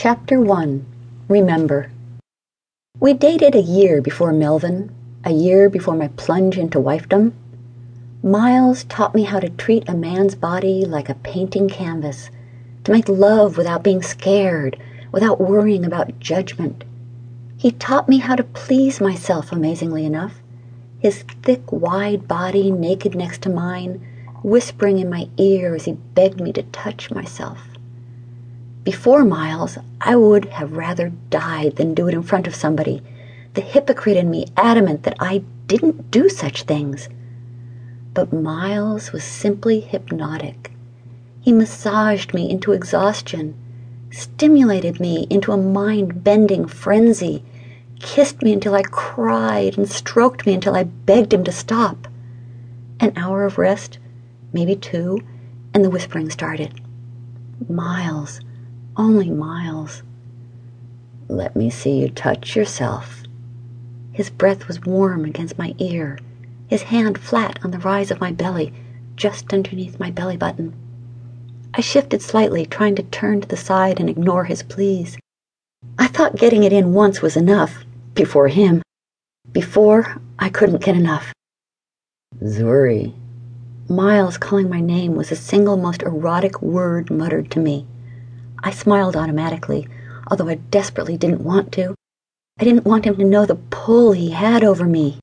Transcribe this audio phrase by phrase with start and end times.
[0.00, 0.86] Chapter 1
[1.26, 1.90] Remember.
[3.00, 7.32] We dated a year before Melvin, a year before my plunge into wifedom.
[8.22, 12.30] Miles taught me how to treat a man's body like a painting canvas,
[12.84, 14.80] to make love without being scared,
[15.10, 16.84] without worrying about judgment.
[17.56, 20.40] He taught me how to please myself, amazingly enough.
[21.00, 24.00] His thick, wide body naked next to mine,
[24.44, 27.77] whispering in my ear as he begged me to touch myself.
[28.88, 33.02] Before Miles, I would have rather died than do it in front of somebody,
[33.52, 37.10] the hypocrite in me adamant that I didn't do such things.
[38.14, 40.72] But Miles was simply hypnotic.
[41.42, 43.54] He massaged me into exhaustion,
[44.10, 47.44] stimulated me into a mind bending frenzy,
[48.00, 52.08] kissed me until I cried, and stroked me until I begged him to stop.
[53.00, 53.98] An hour of rest,
[54.54, 55.20] maybe two,
[55.74, 56.80] and the whispering started.
[57.68, 58.40] Miles,
[58.98, 60.02] only Miles.
[61.28, 63.22] Let me see you touch yourself.
[64.12, 66.18] His breath was warm against my ear,
[66.66, 68.74] his hand flat on the rise of my belly,
[69.14, 70.74] just underneath my belly button.
[71.74, 75.16] I shifted slightly, trying to turn to the side and ignore his pleas.
[75.98, 78.82] I thought getting it in once was enough, before him.
[79.52, 81.32] Before, I couldn't get enough.
[82.42, 83.14] Zuri.
[83.88, 87.86] Miles calling my name was the single most erotic word muttered to me.
[88.62, 89.88] I smiled automatically,
[90.28, 91.94] although I desperately didn't want to.
[92.60, 95.20] I didn't want him to know the pull he had over me.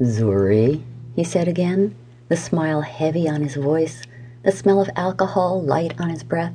[0.00, 0.82] Zuri,
[1.14, 1.94] he said again,
[2.28, 4.02] the smile heavy on his voice,
[4.42, 6.54] the smell of alcohol light on his breath.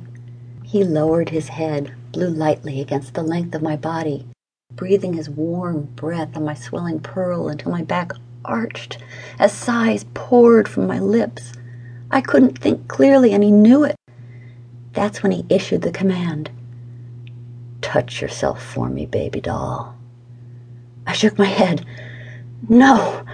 [0.64, 4.26] He lowered his head, blew lightly against the length of my body,
[4.72, 8.12] breathing his warm breath on my swelling pearl until my back
[8.44, 8.98] arched
[9.38, 11.52] as sighs poured from my lips.
[12.10, 13.95] I couldn't think clearly, and he knew it.
[14.96, 16.50] That's when he issued the command
[17.82, 19.94] Touch yourself for me, baby doll.
[21.06, 21.86] I shook my head.
[22.68, 23.24] No!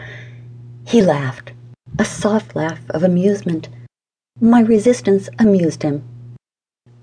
[0.85, 1.53] He laughed,
[1.99, 3.69] a soft laugh of amusement.
[4.41, 6.03] My resistance amused him.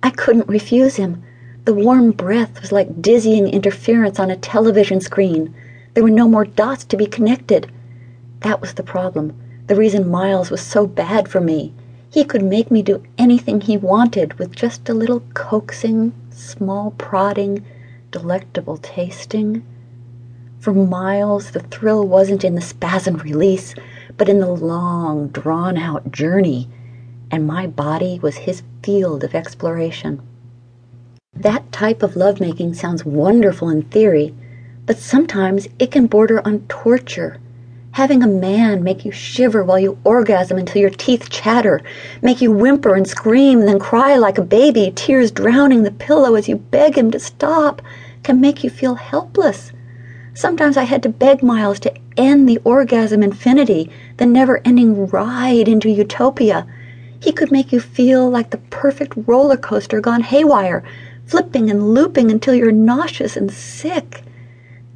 [0.04, 1.24] I couldn't refuse him.
[1.66, 5.56] The warm breath was like dizzying interference on a television screen.
[5.94, 7.72] There were no more dots to be connected.
[8.42, 9.36] That was the problem,
[9.68, 11.74] the reason Miles was so bad for me.
[12.12, 17.64] He could make me do anything he wanted with just a little coaxing, small prodding,
[18.10, 19.64] delectable tasting.
[20.60, 23.76] For Miles, the thrill wasn't in the spasm release,
[24.18, 26.68] but in the long, drawn out journey,
[27.30, 30.20] and my body was his field of exploration.
[31.34, 34.34] That type of lovemaking sounds wonderful in theory,
[34.88, 37.38] but sometimes it can border on torture
[37.94, 41.82] Having a man make you shiver while you orgasm until your teeth chatter,
[42.22, 46.48] make you whimper and scream, then cry like a baby, tears drowning the pillow as
[46.48, 47.82] you beg him to stop,
[48.24, 49.72] can make you feel helpless.
[50.36, 55.68] Sometimes I had to beg Miles to end the orgasm infinity, the never ending ride
[55.68, 56.68] into utopia.
[57.20, 60.84] He could make you feel like the perfect roller coaster gone haywire,
[61.26, 64.24] flipping and looping until you're nauseous and sick.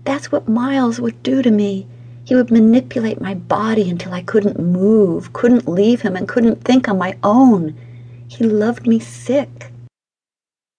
[0.05, 1.87] That's what Miles would do to me.
[2.25, 6.87] He would manipulate my body until I couldn't move, couldn't leave him, and couldn't think
[6.87, 7.75] on my own.
[8.27, 9.72] He loved me sick.